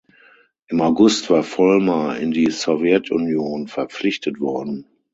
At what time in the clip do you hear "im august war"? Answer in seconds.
0.65-1.43